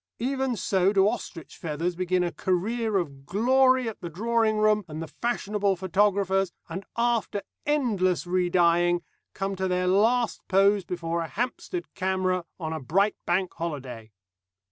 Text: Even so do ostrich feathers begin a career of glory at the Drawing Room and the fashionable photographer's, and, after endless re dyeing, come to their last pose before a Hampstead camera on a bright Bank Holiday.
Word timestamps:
Even 0.17 0.55
so 0.55 0.91
do 0.91 1.07
ostrich 1.07 1.55
feathers 1.57 1.95
begin 1.95 2.23
a 2.23 2.31
career 2.31 2.97
of 2.97 3.27
glory 3.27 3.87
at 3.87 4.01
the 4.01 4.09
Drawing 4.09 4.57
Room 4.57 4.83
and 4.87 4.99
the 4.99 5.05
fashionable 5.07 5.75
photographer's, 5.75 6.51
and, 6.67 6.83
after 6.97 7.43
endless 7.67 8.25
re 8.25 8.49
dyeing, 8.49 9.03
come 9.35 9.55
to 9.55 9.67
their 9.67 9.85
last 9.85 10.41
pose 10.47 10.85
before 10.85 11.21
a 11.21 11.27
Hampstead 11.27 11.93
camera 11.93 12.45
on 12.59 12.73
a 12.73 12.79
bright 12.79 13.15
Bank 13.27 13.53
Holiday. 13.53 14.11